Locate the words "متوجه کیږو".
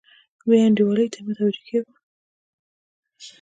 1.27-1.93